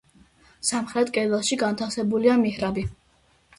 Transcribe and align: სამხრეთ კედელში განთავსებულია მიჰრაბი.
სამხრეთ 0.69 1.11
კედელში 1.19 1.59
განთავსებულია 1.65 2.41
მიჰრაბი. 2.47 2.89